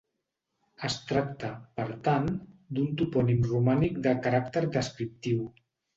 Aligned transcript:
Es 0.87 0.93
tracta, 1.09 1.51
per 1.81 1.85
tant, 2.07 2.25
d'un 2.79 2.97
topònim 3.03 3.45
romànic 3.53 4.01
de 4.09 4.15
caràcter 4.29 4.65
descriptiu. 4.79 5.45